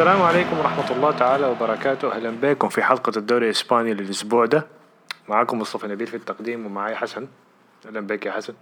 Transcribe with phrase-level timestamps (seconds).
[0.00, 2.12] السلام عليكم ورحمة الله تعالى وبركاته.
[2.12, 4.66] أهلا بكم في حلقة الدوري الإسباني للأسبوع ده.
[5.28, 7.26] معاكم مصطفى نبيل في التقديم ومعاي حسن.
[7.86, 8.54] أهلا بك يا حسن.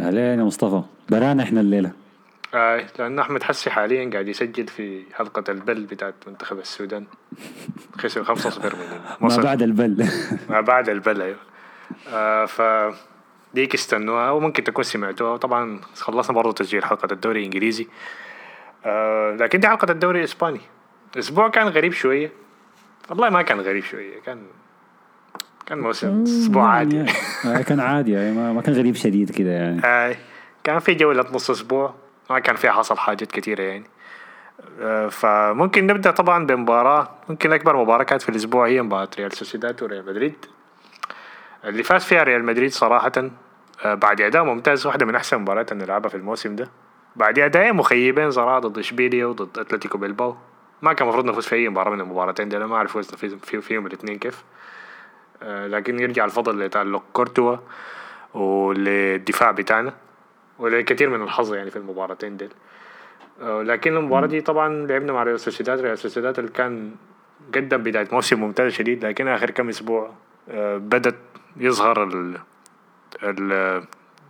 [0.00, 0.82] أهلين يا مصطفى.
[1.08, 1.92] برانا إحنا الليلة.
[2.54, 7.06] آه لأن أحمد حسي حاليا قاعد يسجل في حلقة البل بتاعت منتخب السودان.
[7.98, 8.74] خسر 5-0
[9.20, 10.08] من ما بعد البل.
[10.50, 11.38] ما بعد البل أيوه.
[12.12, 12.62] آه ف
[13.54, 15.36] ديك استنوها وممكن تكون سمعتوها.
[15.36, 17.88] طبعا خلصنا برضه تسجيل حلقة الدوري الإنجليزي.
[18.84, 20.60] آه لكن دي حلقة الدوري الإسباني.
[21.14, 22.32] الأسبوع كان غريب شوية.
[23.10, 24.42] والله ما كان غريب شوية كان
[25.66, 27.00] كان موسم أسبوع عادي.
[27.46, 29.80] آه، كان عادي يعني ما, ما كان غريب شديد كده يعني.
[29.84, 30.16] آه
[30.64, 31.94] كان في جولة نص أسبوع
[32.30, 33.84] ما كان فيها حصل حاجات كثيرة يعني.
[34.80, 39.82] آه فممكن نبدأ طبعا بمباراة ممكن أكبر مباراة كانت في الأسبوع هي مباراة ريال سوسيداد
[39.82, 40.34] وريال مدريد.
[41.64, 43.12] اللي فاز فيها ريال مدريد صراحة
[43.84, 46.70] آه بعد أداء ممتاز واحدة من أحسن المباريات اللي نلعبها في الموسم ده.
[47.16, 50.36] بعد أداءين مخيبين صراحة ضد إشبيليا وضد أتلتيكو بيلباو
[50.84, 52.56] ما كان المفروض نفوز في أي مباراة من المباراتين دي.
[52.56, 54.44] أنا ما أعرف فوزنا في- في- فيهم الاثنين كيف.
[55.42, 57.56] آه لكن يرجع الفضل لتألق كورتوا
[58.34, 59.92] وللدفاع بتاعنا
[60.58, 62.50] ولكثير من الحظ يعني في المباراتين ديل.
[63.42, 65.80] آه، لكن المباراة دي طبعا لعبنا مع ريال سوسيداد.
[65.80, 66.94] ريال سوسيداد اللي كان
[67.54, 70.10] قدم بداية موسم ممتاز شديد لكن آخر كم أسبوع
[70.50, 71.16] آه، بدت
[71.56, 72.38] يظهر ال
[73.22, 73.48] ال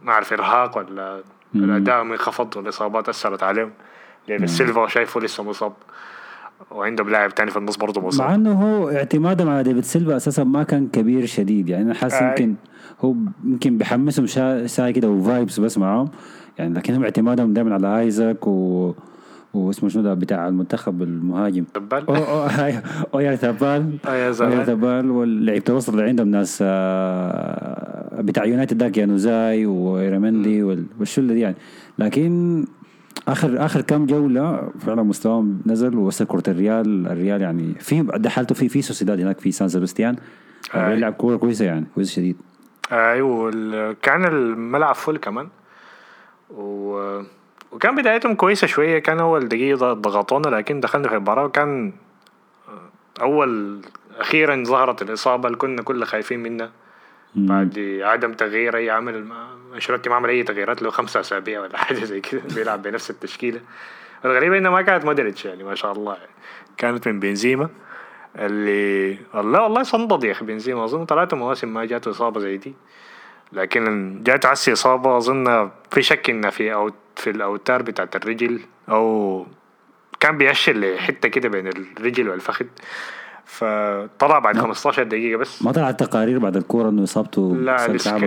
[0.03, 1.23] ما أعرف إرهاق ولا
[1.55, 3.73] الأداء منخفض والإصابات أثرت عليهم.
[4.29, 5.73] لأن سيلفا شايفه لسه مصاب.
[6.71, 8.29] وعندهم لاعب تاني في النص برضه مصاب.
[8.29, 11.69] مع إنه هو اعتمادهم على ديفيد سيلفا أساسا ما كان كبير شديد.
[11.69, 12.29] يعني أنا حاسس آي.
[12.29, 12.55] يمكن
[13.01, 16.09] هو يمكن بيحمسهم شا- ساي كده و vibes بس معاهم.
[16.59, 18.93] يعني لكن هم اعتمادهم دائما على آيزاك و
[19.55, 21.65] واسمه شنو ده بتاع المنتخب المهاجم.
[21.75, 22.15] زابال؟ أو
[23.15, 23.99] أويارزابال.
[24.09, 24.33] أويا
[24.65, 31.41] رزابال واللعيبه الوسط اللي عندهم ناس آه، بتاع يونايتد ذاك يانوزاي وميريندي وال- والشلة دي
[31.41, 31.57] يعني.
[31.99, 32.65] لكن
[33.29, 37.07] آخر آخر كم جولة فعلا مستواهم نزل ووصل كرة الريال.
[37.07, 40.17] الريال يعني في حالته في في سوسيداد هناك في سان سيباستيان.
[40.75, 42.37] بيلعب كورة كويسة يعني كويس شديد.
[42.93, 45.49] أيوه وال- كان الملعب full كمان.
[46.51, 47.21] و...
[47.73, 51.93] وكان بدايتهم كويسة شوية كان أول دقيقة ضغطونا لكن دخلنا في المباراة وكان
[53.21, 53.81] أول
[54.19, 56.71] أخيرا ظهرت الإصابة اللي كنا كلنا خايفين منها.
[57.35, 59.25] بعد عدم تغيير أي عمل
[59.75, 63.11] ما أنشيلوتي ما عمل أي تغييرات له خمسة أسابيع ولا حاجة زي كده بيلعب بنفس
[63.11, 63.61] التشكيلة.
[64.25, 66.31] الغريب إنها ما كانت مودريتش يعني ما شاء الله يعني.
[66.77, 67.69] كانت من بنزيما
[68.37, 70.85] اللي والله والله صندد يا أخي بنزيما.
[70.85, 72.75] أظن ثلاثة مواسم ما جاته إصابة زي دي.
[73.53, 79.47] لكن جات عسي إصابة أظن في شك إنها في أو في الأوتار بتاعت الرجل أو
[80.21, 82.67] كان بيأشر لحتة كده بين الرجل والفخذ.
[83.47, 85.63] فطلع بعد 15 دقيقة بس.
[85.63, 88.25] ما طلعت تقارير بعد الكورة إنه إصابته لا الاسكان,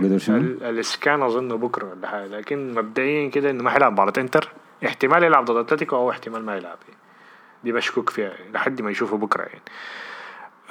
[0.61, 4.49] الإسكان اظن بكرة ولا حاجة لكن مبدئيا كده إنه ما حيلعب مباراة إنتر.
[4.85, 6.77] احتمال يلعب ضد أتلتيكو أو احتمال ما يلعب.
[7.63, 9.61] دي بشكك فيها لحد ما يشوفه بكرة يعني.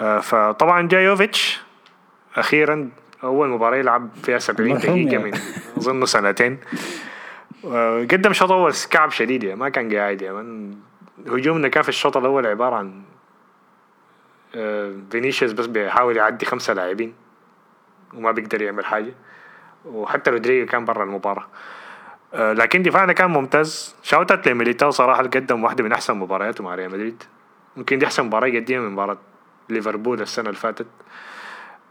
[0.00, 1.60] آه فطبعا جاي يوفيتش
[2.36, 2.90] أخيرا
[3.24, 5.24] أول مباراة يلعب فيها 70 مرحوم دقيقة يعني.
[5.24, 5.38] من
[5.78, 6.58] أظن سنتين.
[7.64, 10.36] آه قدم شوط أول كعب شديد يعني ما كان قاعد يعني.
[10.36, 10.74] من
[11.26, 13.02] هجومنا كان في الشوط الأول عبارة عن
[15.10, 17.12] فينيسيوس بس بيحاول يعدي خمسة لاعبين
[18.14, 19.14] وما بيقدر يعمل حاجة.
[19.84, 21.46] وحتى رودريجو كان برا المباراة.
[22.34, 23.94] آه، لكن دفاعنا كان ممتاز.
[24.02, 27.22] shout out لميليتاو صراحة قدم واحدة من أحسن مبارياته مع ريال مدريد.
[27.76, 29.18] ممكن دي أحسن مباراة يقدمها من مباراة
[29.68, 30.86] ليفربول السنة اللي فاتت.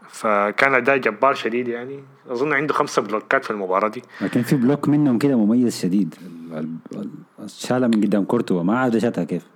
[0.08, 2.04] فكان أداء جبار شديد يعني.
[2.28, 4.02] أظن عنده خمسة بلوكات في المباراة دي.
[4.20, 6.14] لكن في block منهم كده مميز شديد.
[6.26, 6.58] ال-
[6.92, 7.08] ال-
[7.40, 8.62] ال- شالها من قدام كورتوا.
[8.62, 9.46] ما عاد شاتها كيف.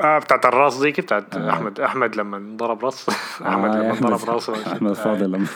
[0.00, 3.08] آه بتاعت الراس دي بتاعت أحمد أحمد لما ضرب راس.
[3.46, 5.46] أحمد آه، لما ضرب راسه أحمد فاضل لما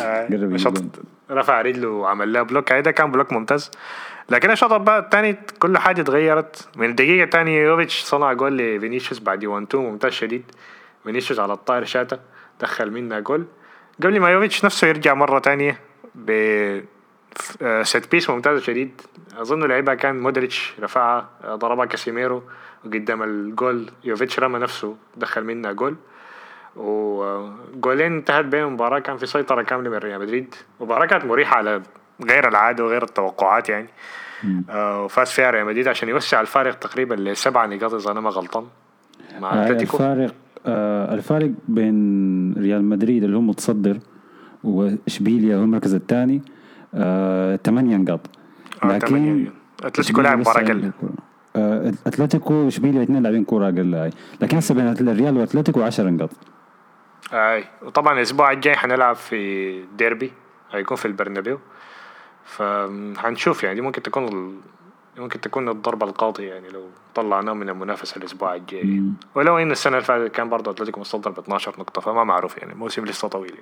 [0.00, 0.82] آه، شط.
[1.30, 2.72] رفع رجله وعمل لها block.
[2.72, 3.70] هذا كان block ممتاز.
[4.30, 9.44] لكن الشوط بقى الثاني كل حاجة اتغيرت من الدقيقة الثانية يوفيتش صنع جول لفينيسيوس بعد
[9.44, 10.44] 1 2 ممتاز شديد.
[11.04, 12.20] فينيسيوس على الطائر شاتها
[12.60, 13.46] دخل منها جول.
[14.02, 15.80] قبل ما يوفيتش نفسه يرجع مرة ثانية
[16.14, 16.30] ب
[17.62, 19.00] آه، set piece ممتازة شديد.
[19.36, 22.42] أظن لعبها كان مودريتش رفعها آه، ضربها كاسيميرو.
[22.86, 25.96] وقدام الجول يوفيتش رمى نفسه دخل منها جول.
[26.76, 30.54] وجولين انتهت بين المباراة كان في سيطرة كاملة من ريال مدريد.
[30.80, 31.82] مباراة كانت مريحة على
[32.28, 33.88] غير العادة وغير التوقعات يعني.
[34.70, 38.64] آه، وفاز فيها ريال مدريد عشان يوسع الفارق تقريبا لسبعة نقاط إذا أنا ما غلطان.
[39.40, 39.96] مع آه، أتلتيكو.
[39.96, 40.34] الفارق
[40.66, 43.98] آه الفارق بين ريال مدريد اللي هو متصدر
[44.64, 46.42] وإشبيليا هو المركز الثاني
[46.94, 48.20] آه 8 نقاط.
[48.82, 49.52] آه، تمانية.
[49.84, 50.92] أتلتيكو إشبيليا لعب
[51.56, 54.10] آه أتلتيكو واشبيليا الاثنين لاعبين كورة أقل هاي.
[54.40, 56.30] لكن هسه بين الريال وأتلتيكو 10 نقاط.
[57.32, 60.32] اي وطبعا الأسبوع الجاي حنلعب في ديربي
[60.72, 61.58] هيكون في البرنابيو.
[62.44, 64.54] فهنشوف يعني دي ممكن تكون ال-
[65.18, 66.82] ممكن تكون الضربة القاضية يعني لو
[67.14, 69.02] طلعناه من المنافسة الأسبوع الجاي.
[69.34, 72.72] ولو إن السنة اللي فاتت كان برضه أتلتيكو متصدر ب 12 نقطة فما معروف يعني
[72.72, 73.54] الموسم لسه طويل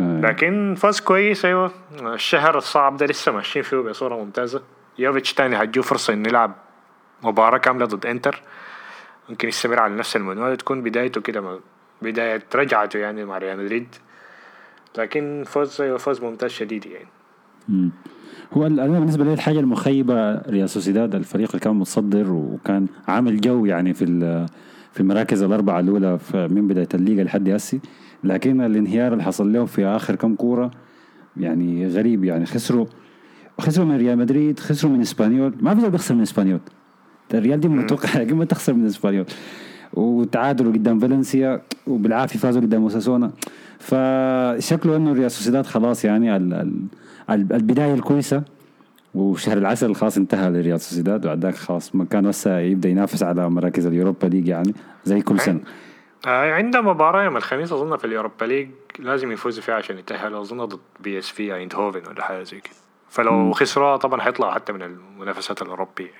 [0.00, 0.20] آه.
[0.20, 1.70] لكن فاز كويس أيوه.
[2.02, 4.62] الشهر الصعب ده لسه ماشيين فيه بصورة ممتازة.
[4.98, 6.52] يوفيتش تاني هتجيه فرصة إنه يلعب
[7.22, 8.42] مباراة كاملة ضد إنتر.
[9.28, 11.60] ممكن يستمر على نفس المنوال تكون بدايته كده
[12.02, 13.86] بداية رجعته يعني مع ريال مدريد.
[14.98, 17.08] لكن فوز فوز ممتاز شديد يعني.
[17.68, 17.90] مم.
[18.52, 23.64] هو أنا بالنسبة لي الحاجة المخيبة ريال سوسيداد الفريق اللي كان متصدر وكان عامل جو
[23.64, 24.06] يعني في
[24.92, 27.80] في المراكز الأربعة الأولى من بداية الليغا لحد هسي
[28.24, 30.70] لكن الانهيار اللي حصل لهم في آخر كم كورة
[31.36, 32.46] يعني غريب يعني.
[32.46, 32.86] خسروا
[33.60, 35.54] خسروا من ريال مدريد خسروا من إسبانيول.
[35.60, 36.60] ما في بيخسر من إسبانيول.
[37.34, 39.26] الريال دي متوقع ما تخسر من اسبانيول
[39.94, 43.30] وتعادلوا قدام فالنسيا وبالعافية فازوا قدام أوساسونا.
[43.78, 46.74] فشكله إنه ريال سوسيداد خلاص يعني ال ال
[47.30, 48.42] ال- البداية الكويسة.
[49.14, 53.86] وشهر العسل خلاص انتهى لريال سوسيداد وبعد ذاك خلاص مكان هسه يبدأ ينافس على مراكز
[53.86, 54.74] اليوروبا ليج يعني
[55.04, 55.60] زي كل سنة.
[56.26, 58.68] آه عنده مباراة يوم الخميس أظن في اليوروبا ليج
[58.98, 62.74] لازم يفوزوا فيها عشان يتأهلوا أظن ضد بي إس في آيندهوفن ولا حاجة زي كده.
[63.10, 66.10] فلو خسروها طبعا حيطلعوا حتى من المنافسات الأوروبية.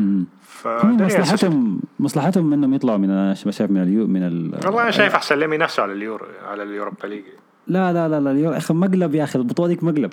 [0.00, 0.26] هم
[0.62, 1.02] سوسيداد.
[1.02, 5.38] مصلحتهم مصلحتهم إنهم يطلعوا من أنا شايف من اليو من ال والله أنا شايف أحسن
[5.38, 7.24] لهم ينافسوا على اليورو على اليوروبا ليج.
[7.66, 10.12] لا لا لا لا يا أخي مقلب يا أخي البطولة ديك مقلب.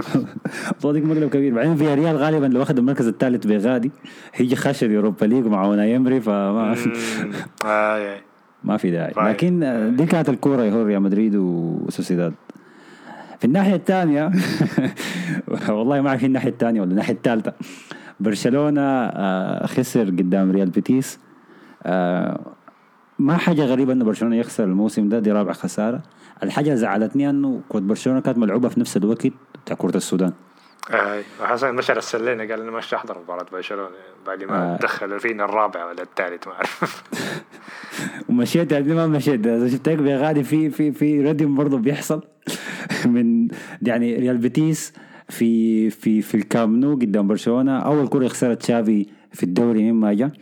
[0.72, 1.54] البطولة ديك مقلب كبير.
[1.54, 3.90] بعدين في ريال غالبا لو اخذ المركز الثالث بغادي
[4.34, 6.76] هيجي خش اليوروبا ليج مع أوناي إيمري فما
[7.64, 8.20] يعني.
[8.64, 9.12] ما في داعي.
[9.16, 9.28] رايح.
[9.28, 12.34] لكن دي كانت الكورة يا ريال مدريد وسوسيداد.
[13.38, 14.30] في الناحية الثانية
[15.68, 17.52] والله ما أعرف الناحية الثانية ولا الناحية الثالثة.
[18.20, 21.18] برشلونة آه، خسر قدام ريال بيتيس.
[21.82, 22.40] آه،
[23.18, 26.02] ما حاجة غريبة إنه برشلونة يخسر الموسم ده دي رابع خسارة.
[26.42, 29.26] الحاجة اللي زعلتني إنه كره برشلونة كانت ملعوبة في نفس الوقت
[29.64, 30.32] بتاع كرة السودان.
[30.90, 33.88] آه حسن مشعل السلينة قال أنا مش أحضر مباراة برشلونة.
[34.26, 34.76] بعد ما آه.
[34.76, 37.02] دخلوا فينا الرابع ولا الثالث ما أعرف.
[38.28, 39.46] ومشيت يعني ما مشيت.
[39.46, 42.22] إذا شفت هيك بغادي في في في ردم برضه بيحصل.
[43.06, 43.48] من
[43.82, 44.92] يعني ريال بيتيس
[45.28, 47.78] في في في الكام نو قدام برشلونة.
[47.78, 50.32] أول كرة خسرت تشافي في الدوري مما جاء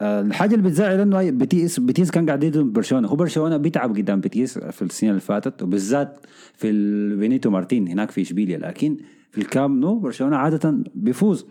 [0.00, 3.08] آه، الحاجة اللي بتزعل إنه بيتيس بيتيس كان قاعد يضرب برشلونة.
[3.08, 6.72] هو برشلونة بيتعب قدام بيتيس في السنين اللي فاتت وبالذات في
[7.16, 8.58] بينيتو مارتين هناك في إشبيليا.
[8.58, 8.96] لكن
[9.30, 11.46] في الكام نو برشلونة عادة بيفوز.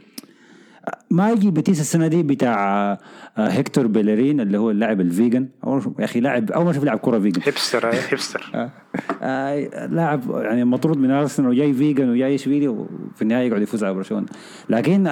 [1.12, 2.92] ما يجي بيتيس السنة دي بتاع
[3.38, 5.48] آه، هيكتور بيلرين اللي هو اللاعب ال vegan.
[6.00, 7.42] يا أخي لاعب أول ما أشوف لاعب كرة vegan.
[7.46, 8.52] hipster آه، hipster.
[9.22, 13.94] آه، لاعب يعني مطرود من أرسنال وجاي vegan وجاي اشبيلي وفي النهاية يقعد يفوز على
[13.94, 14.26] برشلونة.
[14.70, 15.06] لكن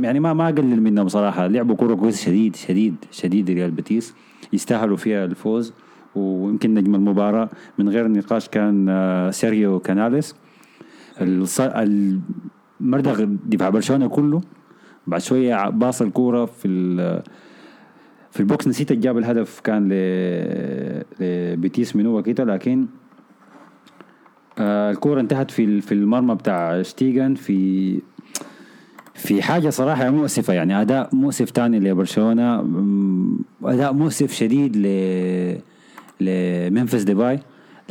[0.00, 1.46] يعني ما ما اقلل منهم صراحة.
[1.46, 4.14] لعبوا كوره كويس شديد شديد شديد ريال بيتيس
[4.52, 5.72] يستاهلوا فيها الفوز.
[6.14, 7.48] ويمكن نجم المباراة
[7.78, 10.34] من غير نقاش كان سيرجيو كاناليس.
[11.20, 11.60] الص-
[12.80, 14.40] المردغ دفاع برشلونة كله.
[15.06, 16.68] بعد شوية باص الكورة في
[18.30, 18.68] في ال box.
[18.68, 22.86] نسيت جاب الهدف كان ل- لبيتيس من هو كده لكن
[24.58, 27.98] آه الكورة انتهت في في المرمى بتاع شتيجن في
[29.14, 32.62] في حاجة صراحة مؤسفة يعني أداء مؤسف تاني لبرشلونة.
[32.62, 34.86] مم، أداء مؤسف شديد ل
[36.20, 37.38] لممفيس ديباي.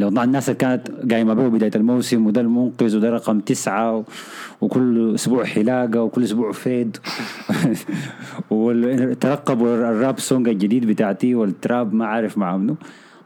[0.01, 4.03] لو الناس اللي كانت قايمة به بداية الموسم وده المنقذ وده رقم تسعة.
[4.62, 6.98] وكل أسبوع حلاقة وكل أسبوع فيد.
[8.51, 12.75] وترقبوا ال rap song الجديد بتاعتي وال trap ما عارف مع منه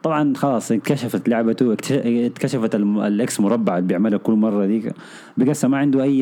[0.04, 4.94] طبعا خلاص انكشفت لعبته اكتش- اتكشفت الم- ال X مربع اللي بيعملها كل مرة ديك
[5.38, 6.22] بقى ما عنده اي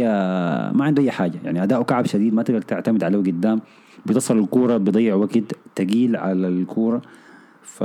[0.73, 1.39] ما عنده أي حاجة.
[1.45, 3.61] يعني اداؤه كعب شديد ما تقدر تعتمد عليه قدام.
[4.05, 5.39] بتصل الكورة بيضيع وقت
[5.77, 7.01] ثقيل على الكورة.
[7.63, 7.83] ف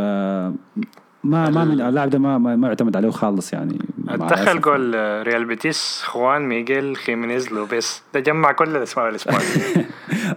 [1.25, 4.61] ما ما من اللاعب ده ما ما, يعتمد عليه خالص يعني دخل.
[4.61, 8.03] جول آه، ريال بيتيس خوان ميغيل خيمينيز لوبيس.
[8.15, 9.41] ده جمع كل الأسماء الاسبانية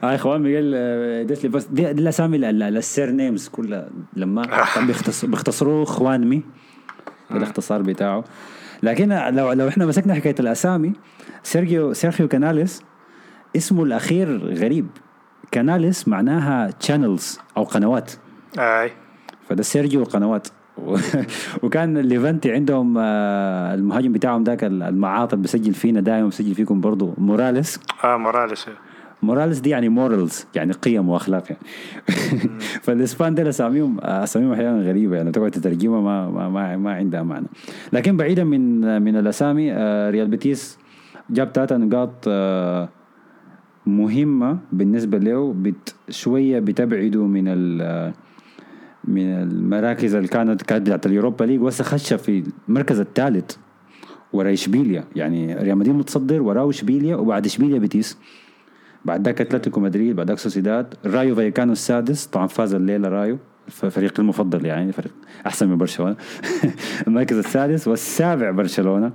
[0.03, 3.89] آه اخوان ميغيل آه، ديسلي بس دي, الأسامي ال- ال- ال surnames كلها.
[4.15, 4.45] لما
[4.75, 6.43] كان بيختص- بيختصروه خوانمي
[7.31, 8.23] بالاختصار بتاعه.
[8.83, 10.93] لكن لو لو إحنا مسكنا حكاية الأسامي
[11.43, 12.83] سيرجيو سيرخيو كاناليس
[13.55, 14.88] اسمه الأخير غريب.
[15.51, 18.11] كاناليس معناها channels أو قنوات.
[18.59, 18.91] آي.
[19.50, 20.47] فده سيرجيو قنوات.
[21.63, 27.13] وكان ليفانتي عندهم آه، المهاجم بتاعهم ذاك المعاطل بيسجل فينا دائما بيسجل فيكم برضو.
[27.17, 27.79] موراليس.
[28.03, 28.65] آه موراليس
[29.23, 31.61] موراليس دي يعني morals يعني قيم وأخلاق يعني.
[32.83, 37.47] فالإسبان دول أساميهم أساميهم أحيانا غريبة يعني تقعد تترجمها ما ما ما, ما عندها معنى.
[37.93, 40.77] لكن بعيدا من من الأسامي آه، ريال بيتيس
[41.29, 42.89] جاب ثلاثة نقاط آه،
[43.85, 48.13] مهمة بالنسبة له بت شوية بتبعده من ال
[49.03, 53.55] من المراكز اللي كانت كانت بتاعت ال Europa League وهسه خش في المركز الثالث
[54.34, 55.03] ورا إشبيليا.
[55.15, 58.17] يعني ريال مدريد متصدر وراه إشبيليا وبعد إشبيليا بيتيس.
[59.05, 63.38] بعد ذاك أتلتيكو مدريد بعد ذاك سوسيداد رايو فايكانو السادس طبعا فاز الليلة رايو.
[63.67, 65.13] فريق المفضل يعني فريق
[65.46, 66.15] أحسن من برشلونة.
[67.08, 69.12] المركز السادس والسابع برشلونة.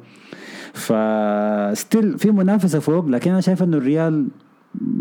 [0.72, 4.28] ف still في منافسة فوق لكن أنا شايف إنه الريال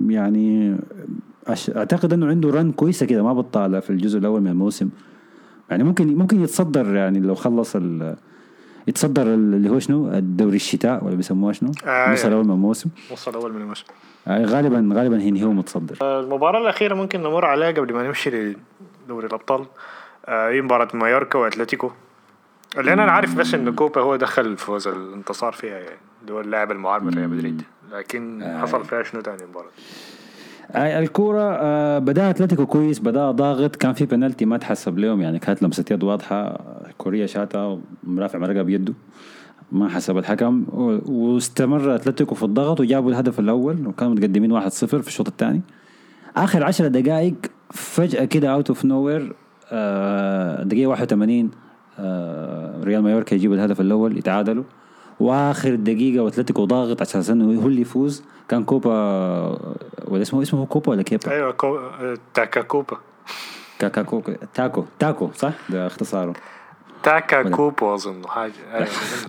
[0.08, 0.78] يعني
[1.50, 4.90] أعتقد إنه عنده run كويسة كده ما بطاله في الجزء الأول من الموسم.
[5.70, 7.78] يعني ممكن ممكن يتصدر يعني لو خلص
[8.88, 12.90] يتصدر اللي هو شنو؟ الدوري الشتاء ولا بيسموها شنو؟ آه النص الأول من الموسم.
[13.10, 13.86] النص الأول من الموسم.
[14.28, 15.98] آه غالبا غالبا هي هو متصدر.
[16.02, 18.56] آه، المباراة الأخيرة ممكن نمر عليها قبل ما نمشي
[19.06, 19.66] لدوري الأبطال.
[20.26, 21.92] آه هي مباراة مايوركا وأتلتيكو.
[22.78, 26.72] لأن أنا عارف بس إن كوبا هو دخل الفوز الانتصار فيها يعني اللي هو اللاعب
[26.72, 27.62] المعار ريال مدريد.
[27.92, 28.62] لكن آه.
[28.62, 29.70] حصل فيها شنو تاني المباراة
[30.76, 33.76] الكورة آه بدأ أتلتيكو كويس بدأ ضاغط.
[33.76, 36.60] كان في بنالتي ما تحسب لهم يعني كانت لمسة يد واضحة.
[36.98, 38.94] كوريا شاتها مدافع مرقة بيده.
[39.72, 40.66] ما حسب الحكم
[41.06, 45.62] واستمر أتلتيكو في الضغط وجابوا الهدف الأول وكانوا متقدمين 1-0 في الشوط الثاني.
[46.38, 47.36] آخر 10 دقائق
[47.72, 49.36] فجأة كده out of nowhere
[50.64, 51.52] دقيقة 81
[52.00, 54.64] آه ريال مايوركا يجيب الهدف الأول يتعادلوا.
[55.20, 58.24] وآخر دقيقة وأتلتيكو ضاغط انه هو اللي يفوز.
[58.50, 58.92] كان كوبا
[60.08, 61.80] ولا اسمه اسمه كوبا ولا كيبا؟ أيوه كو...
[62.34, 62.98] تاكا كوبا
[63.80, 66.34] كاكا كوكا تاكو تاكو صح؟ ده اختصاره
[67.04, 68.54] تاكا كوبا أظن حاجة.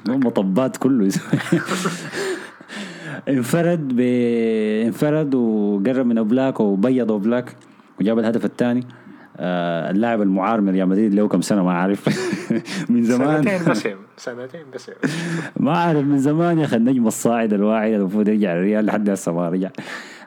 [0.09, 1.09] مو مطبات كله
[3.29, 4.01] انفرد ب
[4.87, 7.57] انفرد وقرب من أوبلاك وبيض أوبلاك
[8.01, 8.87] وجاب الهدف الثاني
[9.41, 12.09] اللاعب المعار من ريال مدريد له كم سنة ما أعرف.
[12.91, 13.43] من زمان.
[13.43, 14.91] سنتين بس سنتين بس
[15.61, 19.49] ما أعرف من زمان يا أخي النجم الصاعد الواعد المفروض يرجع الريال لحد هسه ما
[19.49, 19.71] رجع.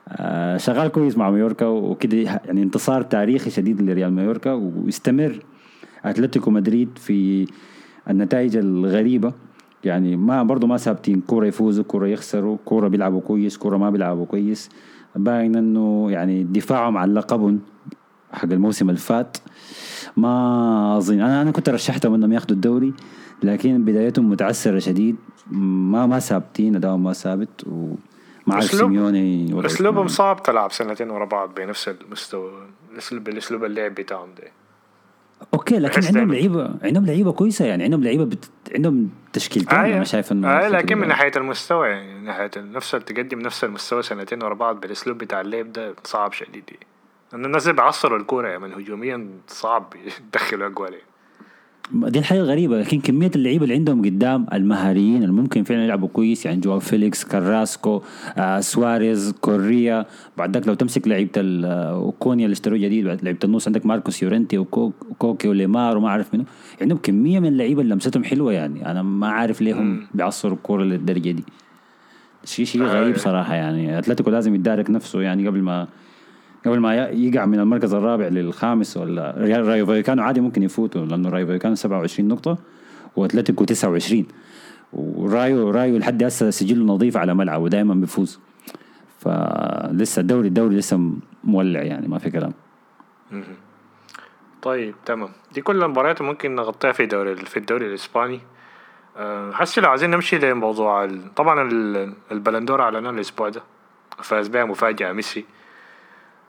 [0.10, 5.40] آه شغال كويس مع مايوركا وكده يعني انتصار تاريخي شديد لريال مايوركا ويستمر.
[6.06, 7.48] أتلتيكو مدريد في
[8.10, 9.34] النتائج الغريبة.
[9.84, 11.22] يعني ما برضه ما ثابتين.
[11.22, 14.70] كورة يفوزوا كورة يخسروا كورة بيلعبوا كويس كورة ما بيلعبوا كويس.
[15.16, 17.60] باين إنه يعني دفاعهم عن لقبهم.
[18.34, 19.38] حق الموسم اللي فات.
[20.18, 21.22] ما أظن.
[21.22, 22.94] أنا أنا كنت رشحتهم إنهم ياخذوا الدوري
[23.44, 25.16] لكن بدايتهم متعسرة شديد.
[25.52, 27.66] ما ما ثابتين ادائهم ما ثابت
[28.48, 32.52] عارف سيميوني أسلوبهم صعب تلعب سنتين ورا بعض بنفس المستوى
[32.92, 34.52] الاسلوب الأسلوب اللعب بتاعهم ده.
[35.54, 37.84] okay لكن عندهم لعيبه عندهم لعيبة كويسة يعني.
[37.84, 38.52] عندهم لعيبة بت...
[38.76, 42.92] عندهم تشكيلتين آه أنا شايف إنه آه لكن من ناحية المستوى يعني من ناحية نفس
[42.92, 46.64] تقدم نفس المستوى سنتين ورا بعض بالأسلوب بتاع اللعب ده صعب شديد.
[47.34, 49.94] لأن الناس بيعصروا الكورة يعني هجوميا صعب
[50.34, 50.94] يدخلوا أجوال
[51.92, 56.46] دي الحاجة الغريبه لكن كمية اللعيبة اللي عندهم قدام المهاريين اللي ممكن فعلا يلعبوا كويس
[56.46, 58.02] يعني جواو فيليكس كاراسكو
[58.38, 60.06] آه سواريز كوريا.
[60.38, 61.32] بعد ذاك لو تمسك لعيبة
[62.20, 66.46] كونيا اللي اشتروه جديد لعيبة النص عندك ماركوس يورنتي وكوكي وليمار وما أعرف منه
[66.82, 68.92] عندهم كمية من اللعيبة اللي لمستهم حلوة يعني.
[68.92, 71.44] أنا ما عارف ليه هم بيعصروا الكورة للدرجة دي.
[72.46, 74.00] شيء شيء غريب صراحة يعني.
[74.00, 75.88] أتلتيكو لازم يدارك نفسه يعني قبل ما
[76.66, 81.48] قبل ما يقع من المركز الرابع للخامس ولا رايو فايكانو عادي ممكن يفوتوا لأنه رايو
[81.48, 82.58] فايكانو 27 نقطة
[83.16, 84.26] وأتلتيكو 29
[84.94, 88.40] ورايو رايو لحد هسه سجله نظيف على ملعبه ودائما بيفوز.
[89.20, 91.12] فلسه الدوري الدوري لسه
[91.44, 92.54] مولع يعني ما في كلام.
[94.62, 95.30] طيب تمام.
[95.54, 98.40] دي كل المباريات ممكن نغطيها في دوري في الدوري الإسباني.
[99.52, 101.70] هسي لو عايزين نمشي لموضوع طبعا
[102.32, 103.62] البلندور أعلنوه الأسبوع ده.
[104.24, 105.46] فاز بها مفاجأة ميسي.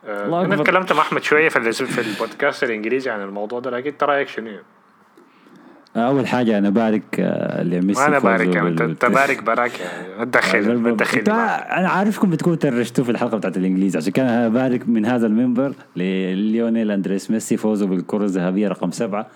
[0.09, 4.29] أنا اتكلمت مع أحمد شوية في في البودكاست الإنجليزي عن الموضوع ده لكن انت رايك
[4.29, 4.51] شنو؟
[5.97, 10.27] أول حاجة أنا بارك آه، لميسي أنا بارك يعني انت بارك براك يعني.
[10.27, 15.07] تدخل تدخل أنا عارفكم بتكونوا ترشتوا في الحلقة بتاعت الإنجليزي عشان كده أنا بارك من
[15.07, 19.27] هذا المنبر لليونيل أندريس ميسي فوزه بالكرة الذهبية رقم سبعة.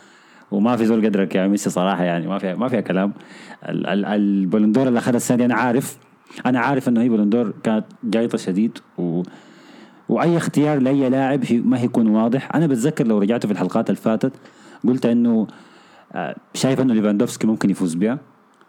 [0.50, 3.12] وما في زول قدرك يا ميسي صراحة يعني ما فيها ما فيها كلام.
[3.68, 5.96] البلندور اللي أخذها السنة دي أنا عارف.
[6.46, 9.22] أنا عارف إنه هي بلندور كانت جايطة شديد و
[10.08, 12.54] وأي اختيار لأي لاعب ما هيكون واضح.
[12.54, 14.32] أنا بتذكر لو رجعت في الحلقات اللي فاتت
[14.86, 15.46] قلت إنه
[16.12, 18.18] آه، شايف إنه ليفاندوفسكي ممكن يفوز بها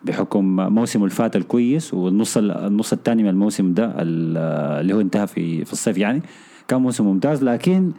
[0.03, 5.73] بحكم موسمه الفات الكويس والنص النص الثاني من الموسم ده اللي هو انتهى في في
[5.73, 6.21] الصيف يعني.
[6.67, 7.91] كان موسم ممتاز لكن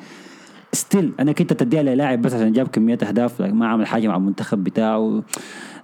[0.73, 4.64] still أنا كنت تديها للاعب بس عشان جاب كمية أهداف ما عمل حاجة مع المنتخب
[4.64, 5.23] بتاعه.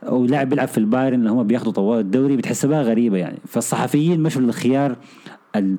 [0.08, 3.38] ولاعب بيلعب في البايرن اللي هم بياخذوا طوال الدوري بتحسبها غريبة يعني.
[3.46, 4.96] فالصحفيين مشوا للخيار
[5.56, 5.76] ال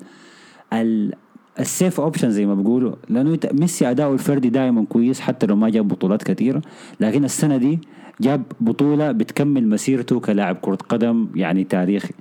[0.74, 1.14] ال
[1.60, 5.70] ال safe option زي ما بيقولوا لأنه ميسي اداؤه الفردي دائما كويس حتى لو ما
[5.70, 6.62] جاب بطولات كثيرة
[7.00, 7.80] لكن السنة دي
[8.22, 12.14] جاب بطولة بتكمل مسيرته كلاعب كرة قدم يعني تاريخي.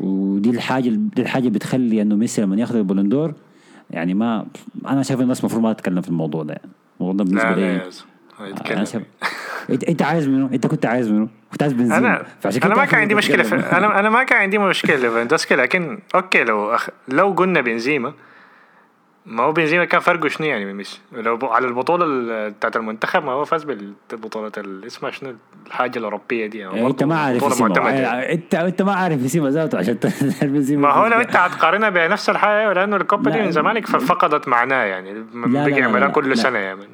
[0.00, 3.34] ودي الحاجة دي الحاجة بتخلي إنه ميسي لما ياخذ البلندور
[3.90, 4.46] يعني ما
[4.86, 6.70] أنا شايف الناس المفروض ما تتكلم في الموضوع ده يعني.
[7.00, 7.82] الموضوع ده بالنسبة لي
[8.72, 9.02] أنا شايف
[9.88, 11.98] انت عايز منه؟ إنت كنت عايز منه؟ كنت عايز بنزيما.
[11.98, 12.26] أنا
[12.64, 13.54] أنا ما كان عندي مشكلة في.
[13.54, 16.88] أنا أنا ما كان عندي مشكلة ليفاندوسكي لكن okay لو أخ...
[17.08, 18.12] لو قلنا بنزيما
[19.26, 23.24] ما هو بنزيما كان فرقه شنو يعني من ميسي لو على البطولة ال- بتاعت المنتخب
[23.24, 25.34] ما هو فاز بالبطولة ال- اسمها شنو
[25.66, 27.78] الحاجة الأوروبية دي يعني أنت ما عارف اسمه.
[27.78, 31.88] آه، انت أنت ما عارف اسمه ذاته عشان تعرف بنزيما ما هو لو أنت هتقارنها
[31.88, 33.40] بنفس الحاجة لأنه الكوبا دي.
[33.42, 35.12] من زمانك فقدت معناه يعني
[35.46, 36.36] لا، يعملها كل.
[36.36, 36.84] سنة يعني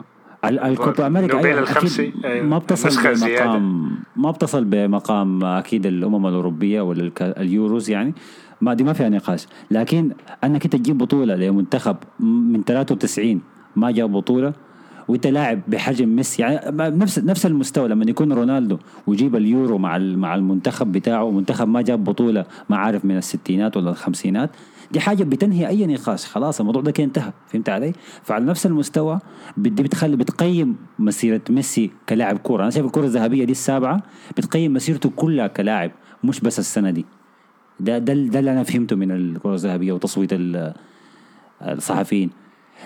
[0.44, 2.46] ال- الكوبا أمريكا أيوة، الخمسي، أيوة.
[2.46, 3.14] ما بتصل.
[3.14, 8.14] بمقام ما بتصل بمقام أكيد الأمم الأوروبية ولا اليوروز يعني
[8.60, 9.46] ما دي ما فيها نقاش.
[9.70, 10.10] لكن
[10.44, 13.40] أنك أنت تجيب بطولة لمنتخب من 93
[13.76, 14.52] ما جاب بطولة
[15.08, 16.60] وأنت لاعب بحجم ميسي يعني
[16.96, 22.04] نفس نفس المستوى لما يكون رونالدو ويجيب اليورو مع مع المنتخب بتاعه منتخب ما جاب
[22.04, 24.50] بطولة ما عارف من الستينات ولا الخمسينات
[24.92, 26.26] دي حاجة بتنهي أي نقاش.
[26.26, 27.32] خلاص الموضوع ده كده انتهى.
[27.46, 29.18] فهمت علي؟ فعلى نفس المستوى
[29.56, 32.62] بدي بتخلي بتقيم مسيرة ميسي كلاعب كورة.
[32.62, 34.02] أنا شايف الكره الذهبية دي السابعة
[34.36, 35.90] بتقيم مسيرته كلها كلاعب
[36.24, 37.06] مش بس السنة دي.
[37.80, 40.72] ده ده, ده اللي أنا فهمته من الكرة الذهبية وتصويت ال-
[41.62, 42.30] الصحفيين.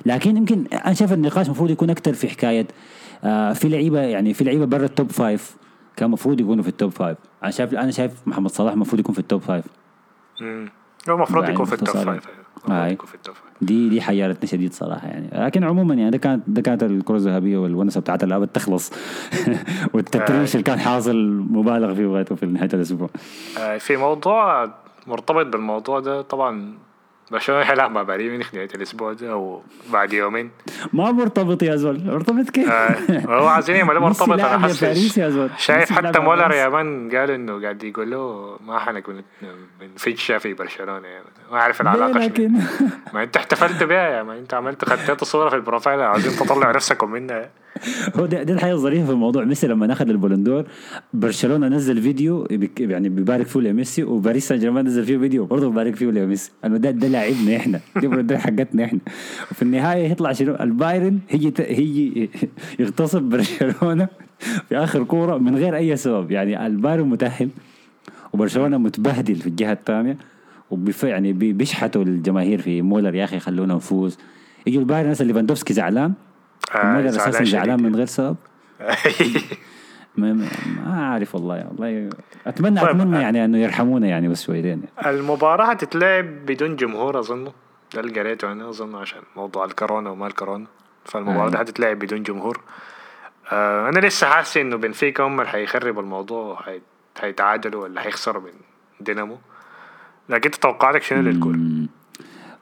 [0.07, 2.67] لكن يمكن أنا شايف النقاش المفروض يكون أكثر في حكاية
[3.25, 5.57] آه في لعيبة يعني في لعيبة برا ال top five
[5.97, 9.15] كان المفروض يكونوا في ال top five أنا شايف أنا شايف محمد صلاح المفروض يكون
[9.15, 9.65] في ال top five
[10.41, 10.69] مم.
[11.09, 11.97] هو المفروض يكون في ال top.
[11.97, 12.29] five
[12.69, 12.99] five
[13.63, 15.47] دي دي حيرتني شديد صراحة يعني.
[15.47, 18.93] لكن عموما يعني ده كانت ده كانت الكرة الذهبية والونسة بتاعت الابد تخلص
[19.95, 21.17] والتتريش اللي كان حاصل
[21.51, 23.09] مبالغ فيه في نهاية الأسبوع.
[23.79, 24.65] في موضوع
[25.07, 26.79] مرتبط بالموضوع ده طبعا
[27.31, 30.51] برشلونة حيلعب مع بايرن ميونخ نهاية الأسبوع ده أو بعد يومين.
[30.93, 32.97] ما مرتبط يا زول مرتبط كيف؟ آه،
[33.27, 34.85] هو عايزين يعملوا ميسي مرتبط لاعب حاسس
[35.59, 36.53] شايف حتى مولر.
[36.53, 39.23] يا man قال إنه قاعد يقول له ما حنكون
[39.81, 42.23] بنفتش في برشلونة يا مان ما العلاقة شنو.
[42.23, 42.53] لكن؟
[43.15, 46.71] ما أنت احتفلت بيها يا man أنت عملت خدت صورة في ال profile عايزين تطلع
[46.71, 47.51] نفسكم منها.
[48.17, 49.45] هو ده, ده الحاجة الظريفه في الموضوع.
[49.45, 50.65] ميسي لما اخذ البولندور
[51.15, 52.49] برشلونة نزل فيديو
[52.81, 56.77] يعني بيبارك فيه لميسي وباريس سان جيرمان نزل فيه فيديو برضه بيبارك فيه لميسي انه
[56.77, 57.81] ده ده لاعبنا إحنا.
[58.01, 58.99] دي البولندور حقتنا إحنا.
[59.51, 62.31] وفي النهاية يطلع شنو؟ البايرن ت- هيجي
[62.79, 64.09] يغتصب برشلونة
[64.69, 66.31] في آخر كورة من غير أي سبب.
[66.31, 67.49] يعني البايرن متأهل
[68.33, 70.17] وبرشلونة متبهدل في الجهة الثانية
[70.71, 74.19] وبيف يعني بي- بيشحتوا الجماهير في مولر يا أخي خلونا نفوز.
[74.67, 76.13] يجوا البايرن ليفاندوفسكي زعلان
[76.75, 77.83] آه، مولر أساسا زعلان.
[77.83, 78.37] من غير سبب
[80.17, 80.49] ما,
[80.87, 82.11] أعرف والله والله
[82.47, 83.21] اتمنى طيب، أتمنى آه.
[83.21, 85.11] يعني إنه يرحمونا يعني بس شويتين يعني.
[85.19, 87.45] المباراة هتتلعب بدون جمهور أظن
[87.95, 90.67] ده اللي قريته أنا أظن عشان موضوع الكورونا وما الكورونا
[91.05, 91.57] فالمباراة دي.
[91.57, 92.61] هتتلعب بدون جمهور
[93.53, 96.65] آه أنا لسه حاسس إنه بنفيكا هم اللي هيخربوا الموضوع
[97.21, 98.53] هيتعادلوا ولا هيخسروا من
[99.01, 99.39] دينامو
[100.29, 101.59] لكن أنت توقعاتك شنو للكورة؟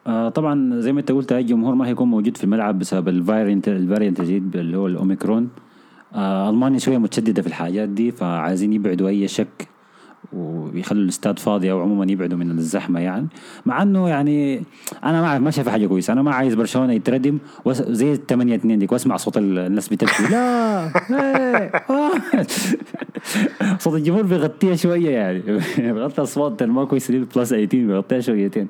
[0.06, 3.16] آه طبعا زي ما انت قلت أي جمهور ما هيكون موجود في الملعب بسبب ال
[3.16, 5.48] variant ال variant الجديد اللي هو الاوميكرون
[6.14, 9.68] آه ألمانيا شوية متشددة في الحاجات دي فعايزين يبعدوا أي شك.
[10.32, 13.26] ويخلوا الاستاد فاضي أو عموما يبعدوا من الزحمة يعني.
[13.66, 14.62] مع إنه يعني
[15.04, 16.12] أنا ما ما شايف حاجة كويسة.
[16.12, 20.22] أنا ما عايز برشلونة يتردم زي 8 2 ديك وأسمع صوت ال- الناس بتبكي.
[20.30, 20.84] لا!
[21.10, 21.72] إيه،.
[23.78, 25.42] صوت الجمهور بيغطيها شوية يعني.
[25.92, 28.68] بيغطي اصوات ما كويسة plus 18 بيغطيها شويتين.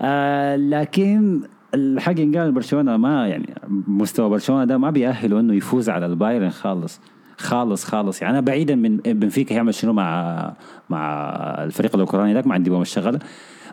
[0.00, 1.40] آه لكن
[1.74, 3.54] الحاجة إن قال برشلونة ما يعني
[3.88, 7.00] مستوى برشلونة ده ما بيأهله إنه يفوز على البايرن خالص.
[7.38, 8.22] خالص خالص.
[8.22, 10.52] يعني أنا بعيدا من بنفيكا يعمل شنو مع
[10.90, 11.30] مع
[11.64, 13.18] الفريق الأوكراني ذاك مع الدبوم الشغله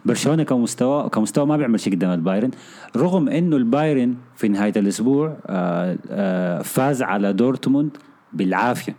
[0.05, 2.51] برشلونة كمستوى كمستوى ما بيعمل شيء قدام البايرن.
[2.97, 7.97] رغم إنه البايرن في نهاية الأسبوع آه آه فاز على دورتموند
[8.33, 8.95] بالعافية.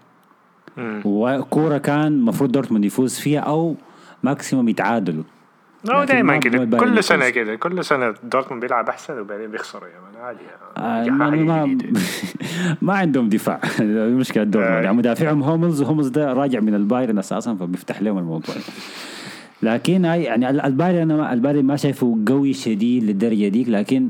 [1.05, 3.74] وكورة كان المفروض دورتموند يفوز فيها أو
[4.22, 5.24] maximum يتعادلوا.
[5.90, 6.78] هو دايما ما- كده.
[6.78, 7.34] كل سنة يفوز.
[7.34, 7.54] كده.
[7.54, 10.24] كل سنة دورتموند بيلعب أحسن وبعدين بيخسروا يا man.
[10.24, 10.38] عادي
[10.78, 11.30] آه، دي ما,
[12.82, 13.60] ما, عندهم دفاع.
[13.80, 14.76] المشكلة دورتموند.
[14.78, 14.82] آه.
[14.82, 18.54] يعني مدافعهم هوملز وهوملز ده راجع من البايرن أساسا فبيفتح لهم الموضوع.
[19.62, 24.08] لكن هاي يعني ال- البايرن أنا ما- البايرن ما شايفه قوي شديد للدرجة ديك لكن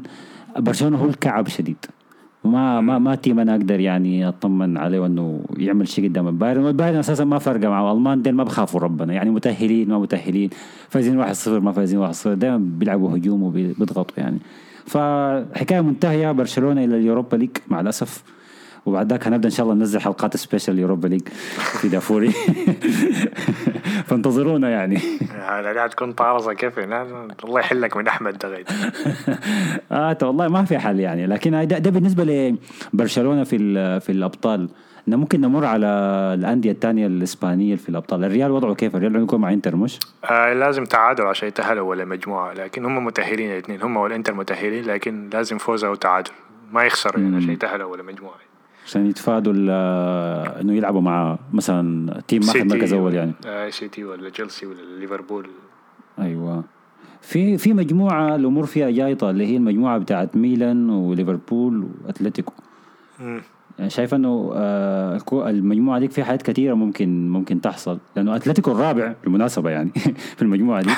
[0.59, 1.77] برشلونة هو الكعب شديد.
[2.45, 6.99] وما ما ما team أنا أقدر يعني أطمن عليه انه يعمل شيء قدام البايرن والبايرن
[6.99, 10.51] أساسا ما فرقه مع الألمان ديل ما بخافوا ربنا يعني متأهلين ما متأهلين
[10.89, 14.39] فايزين 1-0 ما فايزين 1-0 دائما بيلعبوا هجوم وبيضغطوا يعني.
[14.87, 18.23] فحكاية منتهية برشلونة إلى ال Europa League مع الأسف.
[18.87, 21.29] وبعد ذاك هنبدأ إن شاء الله ننزل حلقات special Europa League
[21.81, 22.31] في دافوري.
[24.09, 24.99] فانتظرونا يعني.
[25.49, 28.65] هذا دي هتكون طارزة كيف؟ الله يحلك من أحمد ده غير.
[29.93, 31.27] آه والله ما في حل يعني.
[31.27, 32.57] لكن ده, ده بالنسبة
[32.93, 33.59] لبرشلونة في
[34.01, 34.69] في الأبطال.
[35.09, 35.87] إنه ممكن نمر على
[36.39, 38.25] الأندية الثانية الإسبانية في الأبطال.
[38.25, 39.99] الريال وضعه كيف؟ الريال يكون مع إنتر مش؟
[40.31, 42.53] آه لازم تعادل عشان يتأهلوا ولا مجموعة.
[42.53, 43.83] لكن هم متأهلين الاثنين.
[43.83, 46.31] هم والإنتر متأهلين لكن لازم فوز أو تعادل
[46.73, 48.54] ما يخسروا يعني عشان يتأهلوا ولا مجموعة.
[48.85, 49.71] عشان يتفادوا ال-
[50.61, 53.33] إنه يلعبوا مع مثلا تيم ما اخذ مركز أول يعني.
[53.47, 55.47] آه سيتي ولا تشيلسي ولا ليفربول.
[56.19, 56.65] أيوه.
[57.21, 62.53] في في مجموعة الأمور فيها جايطة اللي هي المجموعة بتاعت ميلان وليفربول وأتلتيكو.
[63.21, 63.43] مم.
[63.79, 67.99] يعني شايف إنه آه المجموعة دي فيها حاجات كثيره ممكن ممكن تحصل.
[68.17, 69.91] لأنه أتلتيكو الرابع بالمناسبة يعني
[70.37, 70.91] في المجموعة دي.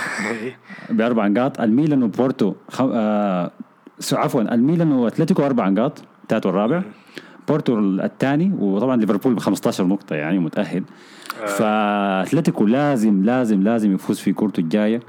[0.90, 1.60] بأربع نقاط.
[1.60, 2.90] الميلان وبورتو خم...
[2.94, 3.50] آه
[4.12, 6.82] عفوا الميلان وأتلتيكو أربع نقاط الثالث والرابع.
[7.48, 10.84] بورتو الثاني وطبعا ليفربول ب 15 نقطة يعني متأهل.
[11.46, 15.00] فأتلتيكو لازم لازم لازم يفوز في كورته الجاية.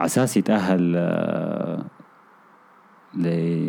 [0.00, 1.82] على أساس يتأهل آه
[3.14, 3.26] ل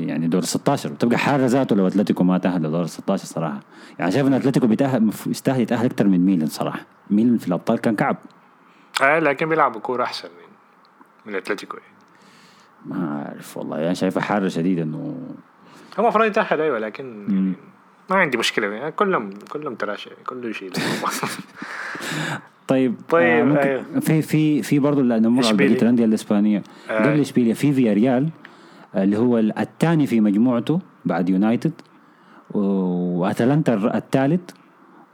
[0.09, 3.59] يعني دور 16 وتبقى حارة ذاته لو أتلتيكو ما تأهل لدور 16 صراحة.
[3.99, 6.79] يعني شايف إن أتلتيكو بيتأهل يستاهل يتأهل أكثر من ميلان صراحة.
[7.09, 8.17] ميلان في الأبطال كان كعب.
[9.03, 11.95] آه لكن بيلعبوا كورة أحسن من من أتلتيكو يعني.
[12.85, 13.79] ما أعرف والله.
[13.79, 15.17] يعني شايفها حارة شديدة إنه
[15.99, 17.53] هو المفروض يتأهل أيوة لكن يعني
[18.09, 20.73] ما عندي مشكلة يعني كلهم كلهم trash كله يشيل
[22.67, 23.99] طيب طيب، آه أيوه.
[23.99, 25.57] في في في برضه نمر على.
[25.57, 27.09] بقيه الانديه الإسبانية آه.
[27.09, 28.29] قبل اشبيليا في فيا ريال
[28.95, 31.73] آه، اللي هو الثاني في مجموعته بعد يونايتد
[32.51, 34.51] وأتلانتا الثالث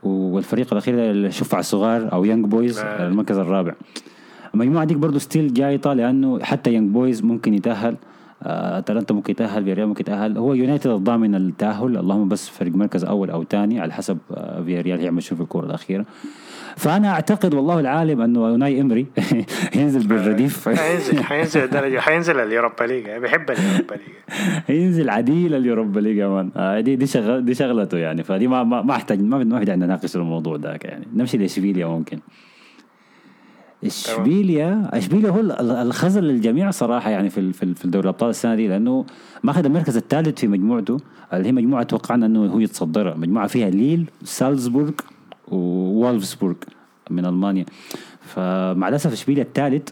[0.03, 3.07] والفريق الأخير الشفع الصغار أو يانج بويز آه.
[3.07, 3.73] المركز الرابع
[4.53, 7.97] المجموعة ديك برضه still جايطة لأنه حتى يانج بويز ممكن يتأهل
[8.43, 10.37] اتلانتا ممكن يتأهل فياريال ممكن يتأهل.
[10.37, 11.97] هو يونايتد الضامن التأهل.
[11.97, 15.65] اللهم بس فريق مركز أول أو ثاني على حسب آه، فياريال هيعمل شو في الكورة
[15.65, 16.05] الأخيرة.
[16.77, 19.05] فأنا أعتقد والله العالم أنه أوناي إمري
[19.75, 20.69] ينزل بالرديف.
[20.79, 25.62] حينزل حينزل الدرجة حينزل ال Europa League يعني بيحب ال Europa League ينزل عديل ال
[25.62, 26.51] Europa League يا man.
[26.55, 28.23] آه دي دي شغل دي شغلته يعني.
[28.23, 31.07] فدي ما ما ما أحتاج ما ما في داعي نناقش الموضوع ذاك يعني.
[31.15, 32.19] نمشي لإشبيليا ممكن.
[33.85, 38.67] إشبيليا إشبيليا هو ال- ال- الخزل للجميع صراحة يعني في في الدوري الأبطال السنة دي
[38.67, 39.05] لأنه
[39.43, 40.97] ماخذ المركز الثالث في مجموعته.
[41.33, 43.15] اللي هي مجموعة توقعنا إنه هو يتصدرها.
[43.17, 44.91] مجموعة فيها ليل سالزبورغ
[45.47, 46.55] وولفسبورغ
[47.09, 47.65] من ألمانيا.
[48.21, 49.89] فمع الأسف إشبيليا الثالث.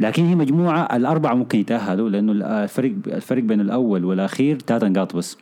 [0.00, 5.16] لكن هي مجموعة الأربعة ممكن يتأهلوا لأنه ال- الفرق الفرق بين الأول والأخير ثلاث نقاط
[5.16, 5.38] بس.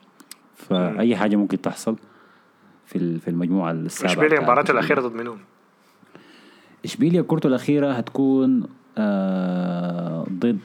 [0.56, 1.96] فأي حاجة ممكن تحصل
[2.86, 4.12] في في المجموعة السابعة.
[4.12, 4.70] إشبيليا أشبيليا.
[4.70, 5.38] الأخيرة ضد منهم
[6.84, 8.62] إشبيليا كورته الأخيرة هتكون
[8.98, 10.58] آه ضد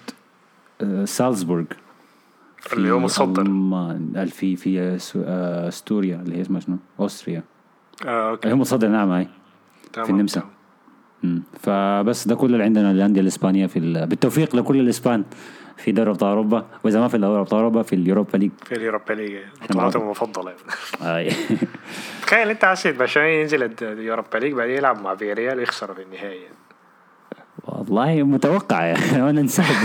[0.81, 1.65] آه سالزبورغ.
[2.91, 3.43] هو.
[3.43, 7.43] ألمان- في في سو- آه، أستوريا اللي هي اسمها شنو؟ Austria.
[8.05, 8.43] آه okay.
[8.43, 9.27] اللي هو متصدر نعم هاي
[9.93, 10.43] في النمسا.
[11.59, 15.23] فبس ده كل اللي عندنا الانديه الإسبانية في ال- بالتوفيق لكل الإسبان.
[15.77, 18.51] في دوري أبطال أوروبا وإذا ما في دوري أبطال أوروبا في ال Europa League.
[18.65, 19.37] في ال Europa League.
[19.69, 20.53] بطولاتهم المفضلة
[21.01, 21.29] آي.
[22.21, 26.39] تخيل أنت حسيت برشلونة ينزل ال Europa League بعدين يلعب مع فياريال ويخسر في النهائي.
[27.63, 29.15] والله متوقع يعني.
[29.29, 29.75] أنا انسحب.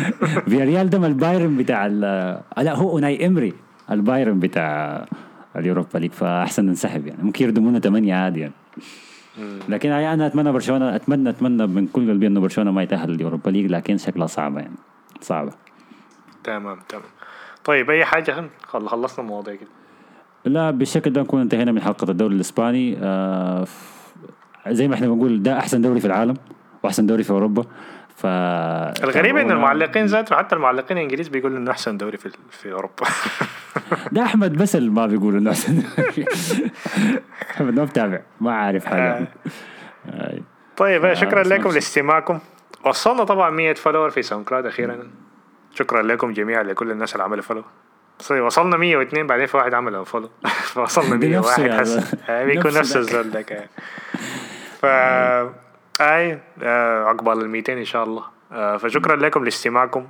[0.50, 3.52] فياريال ده البايرن بتاع ال- لا هو أوناي إمري
[3.90, 5.04] البايرن بتاع
[5.56, 6.10] ال Europa League.
[6.12, 7.22] فأحسن ننسحب يعني.
[7.22, 8.52] ممكن يردمونا ثمانية عادي يعني.
[9.68, 13.50] لكن أنا أتمنى برشلونة أتمنى أتمنى من كل قلبي انه برشلونة ما يتأهل ال Europa
[13.50, 14.74] League لكن شكلها صعبه يعني.
[15.22, 15.52] صعبة.
[16.44, 17.04] تمام تمام.
[17.64, 19.68] طيب أي خل- خلصنا المواضيع كده.
[20.44, 22.98] لا بالشكل ده نكون انتهينا من حلقة الدوري الإسباني.
[23.02, 23.64] آه
[24.68, 26.34] زي ما إحنا بنقول ده أحسن دوري في العالم
[26.82, 27.62] وأحسن دوري في أوروبا.
[28.16, 33.06] ف الغريب ان المعلقين ذاته حتى المعلقين الإنجليز بيقولوا إنه أحسن دوري في في أوروبا.
[34.12, 36.24] ده أحمد بس اللي ما بيقول إنه أحسن دوري.
[37.50, 39.28] أحمد ما بتابع ما عارف حاجة.
[40.76, 41.70] طيب آه، شكرا بس لكم.
[41.70, 42.38] لاستماعكم.
[42.84, 45.10] وصلنا طبعا 100 follower في SoundCloud أخيرا.
[45.74, 47.64] شكرا لكم جميعا لكل الناس اللي عملوا follow
[48.30, 50.30] وصلنا 102 بعدين في واحد عمل follow
[50.62, 52.22] فوصلنا دي نفسه 101 يا هسه زلمة.
[52.28, 52.96] آه، بيكون نفس ذاك.
[52.96, 53.66] الزول ده كان
[54.80, 54.86] ف
[56.00, 58.24] آي آه، عقبال ال 200 إن شاء الله.
[58.52, 60.06] آه، فشكرا لكم لاستماعكم.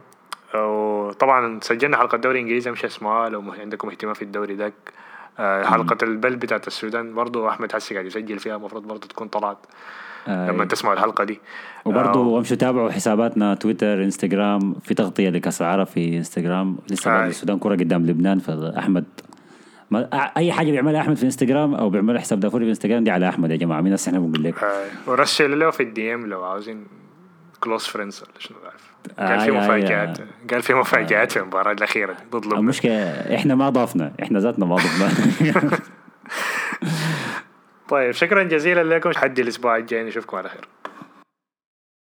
[0.55, 4.73] وطبعا سجلنا حلقة دوري إنجليزي امشي اسمعوها لو عندكم اهتمام في الدوري آه،
[5.39, 9.59] حلقة البل بتاعت السودان برضو أحمد حسي قاعد يسجل فيها المفروض برضو تكون طلعت
[10.29, 10.49] آي.
[10.49, 11.41] لما تسمعوا الحلقة دي.
[11.85, 16.77] وبرضه أمشوا تابعوا حساباتنا تويتر إنستغرام في تغطية لكأس العرب في إنستغرام.
[16.91, 17.11] لسه.
[17.11, 19.05] بعد السودان كرة قدام لبنان فأحمد
[19.91, 23.29] ما أي حاجة بيعملها أحمد في إنستغرام أو بيعملها حساب دافوري في إنستغرام دي على
[23.29, 23.81] أحمد يا جماعة.
[23.81, 24.65] مين إحنا بنقول لك.
[24.65, 26.87] آه، ورسل له في ال DM لو عاوزين
[27.61, 30.19] close friends ولا شنو بعرف قال آه، في يا- مفاجآت
[30.51, 32.17] قال في مفاجآت في المباراة الأخيرة.
[32.31, 33.03] ضد لبنان المشكلة
[33.35, 35.09] إحنا ما ضافنا إحنا ذاتنا ما ضفنا.
[37.89, 39.11] طيب شكرا جزيلا لكم.
[39.11, 40.69] لحد الأسبوع الجاي نشوفكم على خير.